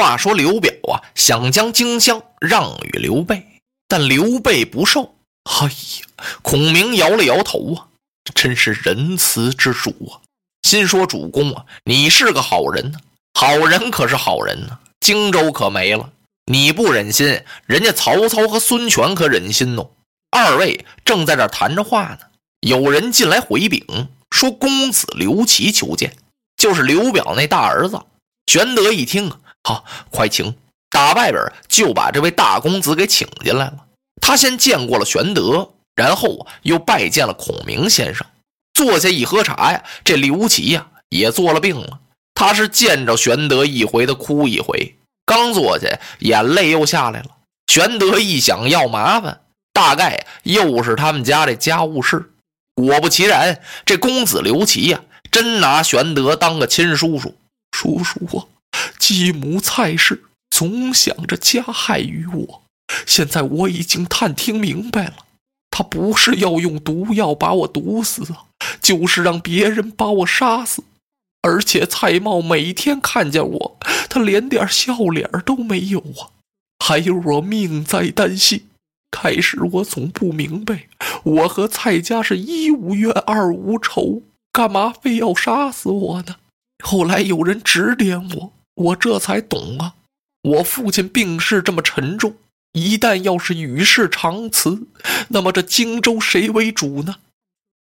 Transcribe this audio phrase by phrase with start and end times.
[0.00, 3.46] 话说刘表啊，想将荆襄让与刘备，
[3.86, 5.14] 但刘备不受。
[5.44, 7.88] 哎呀，孔明摇了摇头啊，
[8.34, 10.24] 真是仁慈之主啊！
[10.62, 12.98] 心说主公啊，你是个好人呢，
[13.34, 16.10] 好人可是好人呢，荆州可没了。
[16.46, 19.90] 你不忍心，人家曹操和孙权可忍心哦。
[20.30, 22.20] 二位正在这谈着话呢，
[22.60, 26.16] 有人进来回禀说，公子刘琦求见，
[26.56, 28.00] 就是刘表那大儿子。
[28.46, 29.38] 玄德一听啊。
[29.62, 30.54] 好，快请！
[30.88, 33.76] 打外边就把这位大公子给请进来了。
[34.20, 38.26] 他先见过了玄德，然后又拜见了孔明先生。
[38.74, 42.00] 坐下一喝茶呀，这刘琦呀也做了病了。
[42.34, 47.28] 他是见着玄德一回的哭一回，刚坐下，眼泪又下来了。
[47.66, 52.32] 玄德一想要麻烦，大概又是他们家这家务事。
[52.74, 57.36] 果不其然，这公子刘琦呀，真拿玄德当个亲叔叔。
[57.72, 58.46] 叔叔啊！
[59.00, 62.62] 继母蔡氏总想着加害于我，
[63.06, 65.14] 现在我已经探听明白了，
[65.70, 68.44] 他不是要用毒药把我毒死啊，
[68.80, 70.84] 就是让别人把我杀死。
[71.42, 73.78] 而且蔡瑁每天看见我，
[74.10, 76.36] 他连点笑脸都没有啊，
[76.84, 78.66] 还有我命在旦夕。
[79.10, 80.86] 开始我总不明白，
[81.24, 86.36] 我和蔡家是一无冤二无仇，干嘛非要杀死我呢？
[86.84, 88.52] 后来有人指点我。
[88.80, 89.94] 我这才懂啊！
[90.42, 92.36] 我父亲病势这么沉重，
[92.72, 94.86] 一旦要是与世长辞，
[95.28, 97.16] 那么这荆州谁为主呢？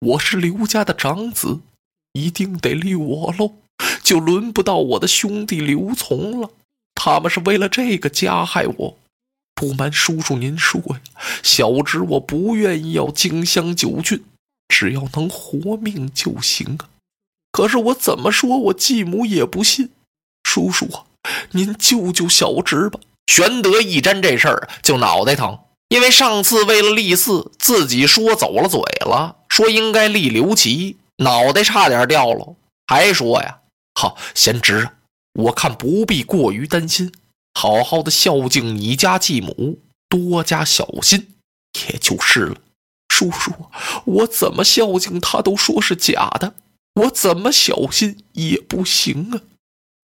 [0.00, 1.60] 我是刘家的长子，
[2.14, 3.52] 一定得立我喽，
[4.02, 6.50] 就轮不到我的兄弟刘琮了。
[6.96, 8.98] 他们是为了这个加害我。
[9.54, 11.00] 不瞒叔叔您说呀，
[11.44, 14.24] 小侄我不愿意要荆襄九郡，
[14.68, 16.90] 只要能活命就行啊。
[17.52, 19.90] 可是我怎么说，我继母也不信。
[20.58, 20.88] 叔叔，
[21.52, 22.98] 您救救小侄吧！
[23.26, 25.56] 玄德一沾这事儿就脑袋疼，
[25.88, 32.56] 因为上次为了立嗣，自己说走了嘴了，说应该立刘琦，脑袋差点掉了。
[32.88, 33.60] 还说呀，
[33.94, 34.88] 好贤侄，
[35.34, 37.12] 我看不必过于担心，
[37.54, 41.34] 好好的孝敬你家继母，多加小心，
[41.90, 42.56] 也就是了。
[43.08, 43.52] 叔叔，
[44.04, 46.54] 我怎么孝敬他都说是假的，
[46.94, 49.40] 我怎么小心也不行啊！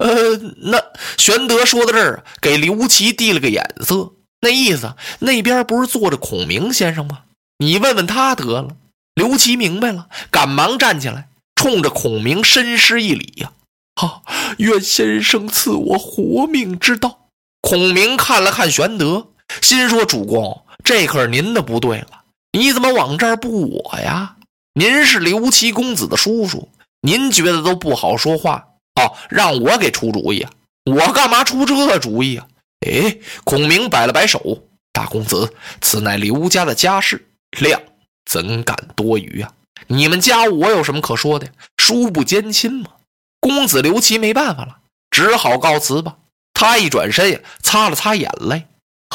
[0.04, 0.78] 呃，那
[1.16, 7.20] 玄德说到这儿，给刘琦递了个眼色，那意思那边不是坐着孔明先生吗？
[7.56, 8.76] 你问问他得了。
[9.15, 13.53] 刘琦明白了，赶忙站起来，冲着孔明深施一礼呀
[13.97, 14.25] ：“好，
[14.59, 17.28] 愿先生赐我活命之道。”
[17.62, 19.28] 孔明看了看玄德，
[19.62, 24.36] 心说：“主公，这可是您的不对了，你怎么往这儿布我呀？
[24.75, 26.69] 您是刘琦公子的叔叔，
[27.00, 30.50] 您觉得都不好说话。”哦，让我给出主意啊！
[30.84, 32.47] 我干嘛出这主意啊？
[32.87, 34.62] 哎，孔明摆了摆手
[34.93, 37.28] ：“大公子，此乃刘家的家事，
[37.59, 37.81] 量
[38.25, 39.53] 怎敢多余啊？
[39.88, 41.49] 你们家我有什么可说的？
[41.77, 42.91] 叔不兼亲嘛。”
[43.41, 44.78] 公子刘琦没办法了，
[45.10, 46.16] 只好告辞吧。
[46.54, 48.66] 他一转身呀，擦了擦眼泪：“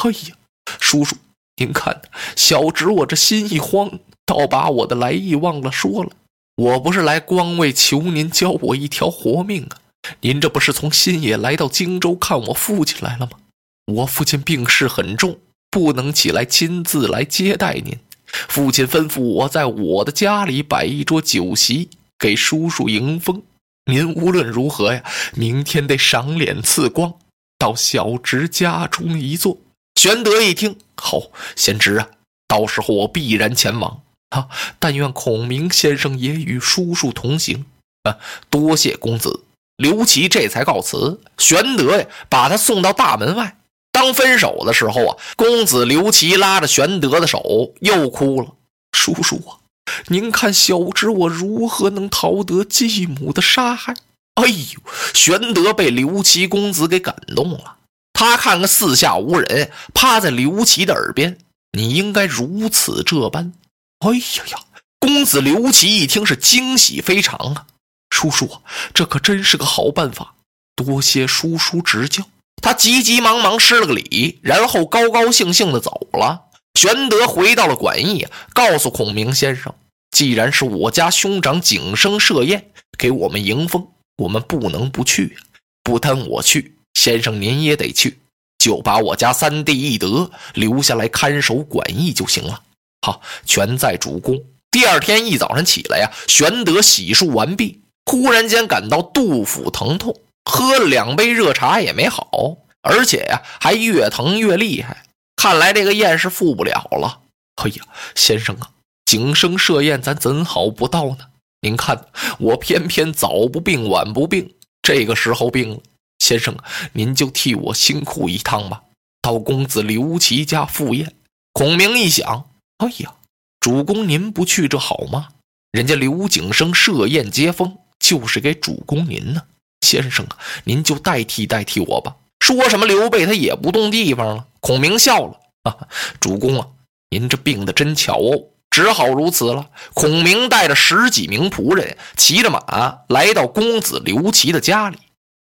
[0.02, 0.36] 哎呀，
[0.78, 1.16] 叔叔，
[1.56, 2.02] 您看，
[2.36, 6.10] 小侄我这心一慌，倒把我的来意忘了说了。”
[6.60, 9.80] 我不是来光为求您教我一条活命啊！
[10.20, 13.38] 您这不是从新野来到荆州看我父亲来了吗？
[13.86, 15.38] 我父亲病势很重，
[15.70, 17.98] 不能起来亲自来接待您。
[18.26, 21.88] 父亲吩咐我在我的家里摆一桌酒席，
[22.18, 23.42] 给叔叔迎风。
[23.90, 25.02] 您无论如何呀，
[25.34, 27.14] 明天得赏脸赐光，
[27.56, 29.56] 到小侄家中一坐。
[29.94, 31.22] 玄德一听，好，
[31.56, 32.10] 贤侄啊，
[32.46, 34.02] 到时候我必然前往。
[34.30, 34.48] 啊！
[34.78, 37.66] 但愿孔明先生也与叔叔同行。
[38.04, 38.16] 啊，
[38.48, 39.44] 多谢公子。
[39.76, 41.20] 刘琦这才告辞。
[41.38, 43.56] 玄德呀，把他送到大门外。
[43.92, 48.54] 当分手的时候啊，公子刘琦拉着玄德的手，又哭了。
[48.92, 49.60] 叔叔啊，
[50.08, 53.94] 您看小侄我如何能逃得继母的杀害？
[54.34, 54.80] 哎呦！
[55.12, 57.76] 玄德被刘琦公子给感动了。
[58.12, 61.38] 他看看四下无人，趴在刘琦的耳边
[61.72, 63.52] ：“你应该如此这般。”
[64.00, 64.58] 哎呀呀！
[64.98, 67.66] 公子刘琦一听是惊喜非常啊！
[68.08, 68.62] 叔叔，
[68.94, 70.34] 这可真是个好办法，
[70.74, 72.24] 多谢叔叔指教。
[72.62, 76.46] 他急急忙忙施了个礼，然后高高兴兴的走了。
[76.78, 79.74] 玄德回到了馆驿，告诉孔明先生
[80.12, 83.86] ：“既然是我家兄长景生设宴给我们迎风，
[84.16, 85.36] 我们不能不去。
[85.82, 88.18] 不单我去，先生您也得去，
[88.58, 92.62] 就把我家三弟义德留下来看守馆驿就行了。”
[93.02, 94.42] 好，全在主公。
[94.70, 100.14] 第二天一早上起来呀，玄德洗漱完毕，忽然间感到肚腹疼痛，
[100.44, 105.04] 喝了两杯热茶也没好，而且呀，还越疼越厉害。
[105.36, 107.20] 看来这个宴是赴不了了。
[107.56, 108.70] 哎呀，先生啊，
[109.06, 111.18] 景生设宴，咱怎好不到呢？
[111.62, 112.06] 您看
[112.38, 115.80] 我偏偏早不病晚不病，这个时候病了。
[116.18, 116.56] 先生，
[116.92, 118.82] 您就替我辛苦一趟吧，
[119.20, 121.14] 到公子刘琦家赴宴。
[121.52, 122.49] 孔明一想，
[122.80, 123.14] 哎呀，
[123.60, 125.28] 主公您不去这好吗？
[125.70, 129.42] 人家刘景生设宴接风，就是给主公您呢。
[129.82, 132.16] 先生啊，您就代替代替我吧。
[132.40, 134.46] 说什么刘备他也不动地方了。
[134.60, 135.76] 孔明笑了啊，
[136.20, 136.68] 主公啊，
[137.10, 139.68] 您这病的真巧哦，只好如此了。
[139.92, 144.96] 孔明带着十几名仆人，骑着马来到公子刘琦的家里。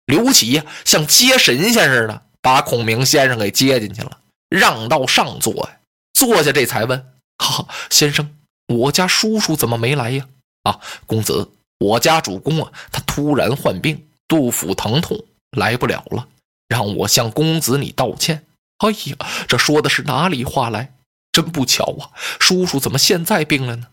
[0.06, 4.18] 刘琦呀，像接神仙似的，把孔明先生给接进去了，
[4.50, 5.77] 让到上座呀。
[6.13, 7.06] 坐下这才问：
[7.39, 8.36] 哈，先生。
[8.68, 10.27] 我家叔叔怎么没来呀？
[10.62, 11.50] 啊，公子，
[11.80, 15.25] 我家主公啊，他突然患病，肚腹疼痛，
[15.57, 16.27] 来不了了，
[16.68, 18.45] 让我向公子你道歉。
[18.77, 20.94] 哎呀，这说的是哪里话来？
[21.31, 23.88] 真不巧啊，叔叔怎么现在病了呢？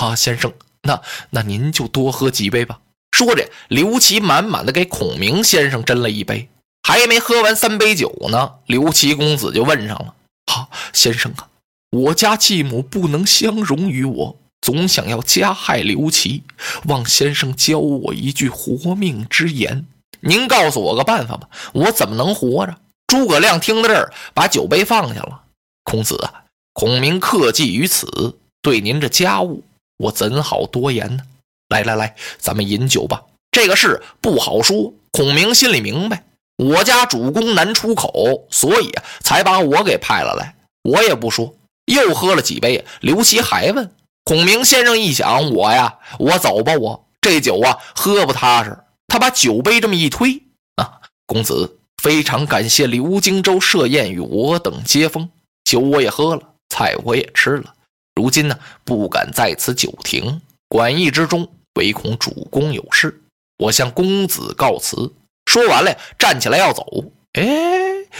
[0.00, 2.80] 啊，先生，那那您就多喝几杯吧。
[3.14, 6.48] 说着，刘琦满满的给孔明先生斟了一杯，
[6.82, 10.14] 还没喝完三杯酒呢，刘琦公子就问上了：
[10.46, 11.48] 好，先生啊。
[11.92, 16.42] 我家继母不能相容于我，总想要加害刘琦。
[16.86, 19.84] 望先生教我一句活命之言，
[20.20, 22.74] 您告诉我个办法吧，我怎么能活着？
[23.06, 25.42] 诸葛亮听到这儿，把酒杯放下了。
[25.84, 29.62] 孔子啊，孔明克记于此，对您这家务，
[29.98, 31.24] 我怎好多言呢？
[31.68, 33.22] 来来来，咱们饮酒吧。
[33.50, 34.94] 这个事不好说。
[35.10, 36.24] 孔明心里明白，
[36.56, 38.90] 我家主公难出口，所以，
[39.20, 40.54] 才把我给派了来。
[40.84, 41.54] 我也不说。
[41.86, 43.94] 又喝了几杯，刘琦还问
[44.24, 48.78] 孔明先生一想，我呀，我走吧，我这酒啊喝不踏实。
[49.08, 50.42] 他把酒杯这么一推
[50.76, 55.28] 啊，公子非常感谢刘荆州设宴与我等接风，
[55.64, 57.74] 酒我也喝了，菜我也吃了，
[58.14, 63.22] 如今呢不敢在此久停，馆驿之中唯恐主公有事，
[63.58, 65.12] 我向公子告辞。
[65.44, 66.86] 说完了，站起来要走。
[67.32, 67.44] 哎，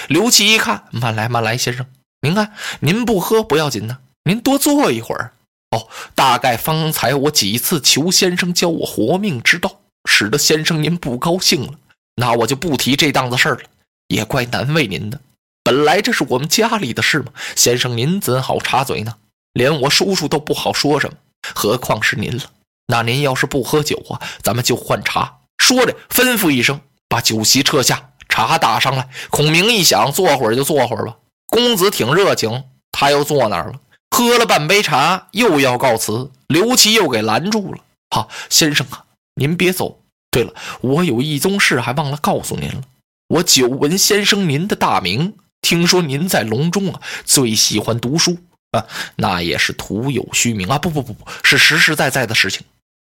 [0.09, 1.87] 刘琦一看，慢来慢来，先生。
[2.23, 5.33] 您看，您不喝不要紧呢，您多坐一会儿。
[5.71, 11.75] 哦，大概方才我几次求先生教我活命之道，使得先生您不高兴了，
[12.15, 13.63] 那我就不提这档子事儿了，
[14.07, 15.21] 也怪难为您的。
[15.65, 19.17] 本来这是我们家里的事嘛，先生您怎好插嘴呢？
[19.55, 21.17] 连我叔叔都不好说什么，
[21.55, 22.45] 何况是您了。
[22.87, 25.39] 那您要是不喝酒啊，咱们就换茶。
[25.59, 29.09] 说着，吩咐一声，把酒席撤下，茶打上来。
[29.31, 31.17] 孔明一想，坐会儿就坐会儿吧。
[31.53, 33.75] 公子挺热情，他又坐那儿了，
[34.11, 36.31] 喝了半杯茶，又要告辞。
[36.47, 37.79] 刘琦又给拦住了。
[38.09, 39.05] 好，先生啊，
[39.35, 40.01] 您别走。
[40.31, 42.81] 对了，我有一宗事还忘了告诉您了。
[43.29, 48.39] 我久闻先生您的大名，听说您在隆中啊最喜欢读书
[48.71, 50.79] 啊，那也是徒有虚名啊。
[50.79, 52.63] 不不不不是实实在在的事情。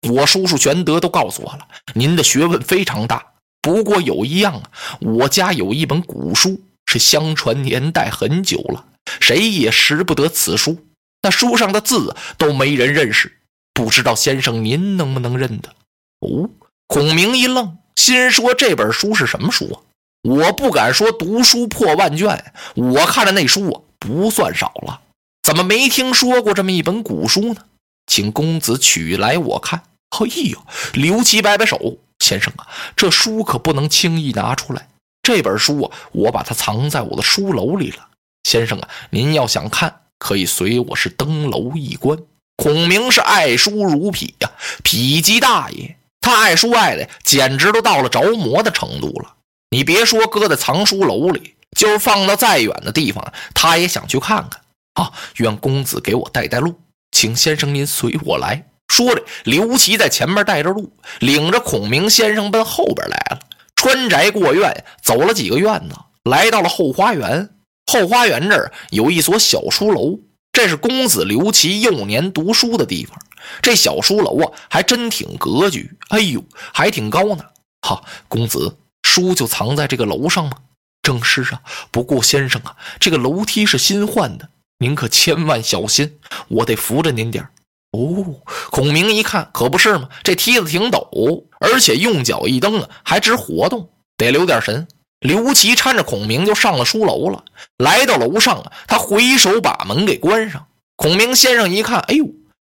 [0.08, 3.26] 我叔叔玄德都告诉我了，您的学问非常大。
[3.60, 4.70] 不过有一样啊，
[5.02, 6.62] 我家有一本古书。
[6.96, 8.86] 是相传年代很久了，
[9.20, 10.86] 谁也识不得此书。
[11.24, 13.38] 那书上的字都没人认识，
[13.74, 15.76] 不知道先生您能不能认得？
[16.22, 16.50] 哦，
[16.88, 19.82] 孔明一愣，心说这本书是什么书啊？
[20.24, 25.02] 我不敢说读书破万卷，我看的那书啊不算少了，
[25.44, 27.66] 怎么没听说过这么一本古书呢？
[28.08, 29.84] 请公子取来我看。
[30.12, 34.88] 哎呦，刘琦摆摆手，先生啊，这书可不能轻易拿出来。
[35.26, 38.10] 这本书啊，我把它藏在我的书楼里了。
[38.44, 42.16] 先生啊，您要想看，可以随我是登楼一观。
[42.58, 44.52] 孔明是爱书如癖呀，
[44.84, 45.98] 否极大爷。
[46.22, 49.34] 他爱书爱的简直都到了着魔的程度了。
[49.72, 54.62] 你别说搁在藏书楼里，就是放到再远的地方，他也想去看看。
[54.94, 56.80] 啊，愿公子给我带带路，
[57.12, 58.64] 请先生您随我来。
[58.90, 63.40] 说着，刘琦在前面带着路，领着孔明先生奔后边来了。
[63.86, 67.52] 穿宅过院，走了几个院子，来到了后花园。
[67.86, 70.18] 后花园这儿有一所小书楼，
[70.52, 73.16] 这是公子刘琦幼年读书的地方。
[73.62, 77.46] 这小书楼啊，还真挺格局，哎呦，还挺高呢。
[77.84, 80.58] 哈，公子，书就藏在这个楼上吗？
[81.04, 81.62] 正是啊。
[81.92, 84.50] 不过先生啊，这个楼梯是新换的，
[84.80, 87.52] 您可千万小心，我得扶着您点儿
[87.96, 88.36] 哦，
[88.70, 90.10] 孔明一看，可不是吗？
[90.24, 94.88] 这梯子挺陡，而且用脚一蹬啊，还直活动，得留点神。
[95.20, 97.46] 刘琦搀着孔明就上了书楼了。
[97.78, 100.68] 来到楼上啊，他回手把门给关上。
[100.98, 102.28] 孔明先生一看，哎呦，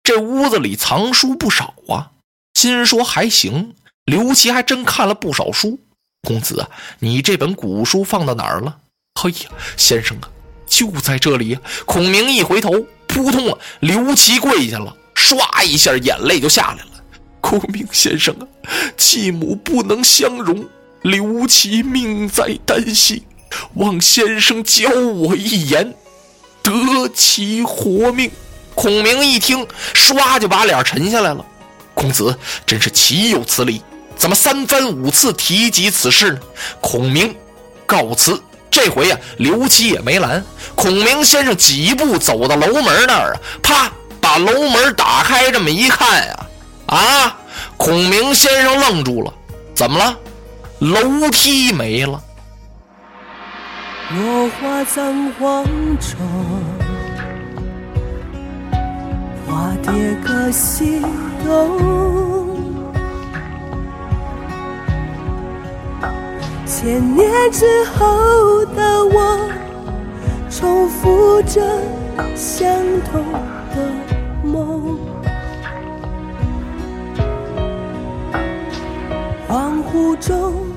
[0.03, 2.13] 这屋子里藏书不少啊，
[2.55, 3.75] 心说还行。
[4.05, 5.79] 刘琦还真看了不少书。
[6.27, 8.79] 公子啊，你这本古书放到哪儿了？
[9.21, 10.29] 嘿呀，先生啊，
[10.67, 11.59] 就在这里！
[11.87, 16.91] 孔明一回头，扑通啊，刘琦跪下了，唰一下，眼泪就下来了。
[17.43, 18.45] 孔明先生啊，
[18.97, 20.67] 继母不能相容，
[21.03, 23.23] 刘琦命在旦夕，
[23.75, 25.95] 望先生教我一言，
[26.63, 26.73] 得
[27.15, 28.31] 其活命。
[28.75, 31.45] 孔明一听，唰就把脸沉下来了。
[31.93, 32.35] 公子
[32.65, 33.83] 真是岂有此理！
[34.17, 36.41] 怎么三番五次提及此事呢？
[36.81, 37.35] 孔明
[37.85, 38.41] 告辞。
[38.71, 40.43] 这回呀，刘琦也没拦。
[40.77, 43.93] 孔明先生几步走到楼门那儿啊，啪，
[44.31, 45.51] 把楼门打开。
[45.51, 46.47] 这么一看呀，
[46.87, 47.37] 啊，
[47.77, 49.35] 孔明先生愣住了。
[49.75, 50.17] 怎么了？
[50.79, 52.23] 楼梯没了。
[54.11, 55.65] 落花葬黄
[55.99, 56.17] 冢，
[59.49, 59.93] 花蝶
[60.25, 61.03] 各西
[61.45, 62.61] 东。
[66.67, 69.51] 千年之后的我，
[70.49, 71.61] 重复着
[72.37, 72.69] 相
[73.11, 73.25] 同
[73.75, 74.10] 的
[74.43, 74.99] 梦。
[79.49, 80.70] 恍惚中。